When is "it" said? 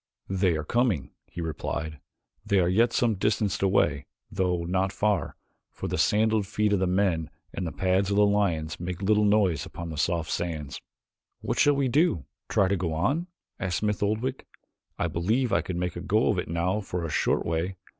16.39-16.47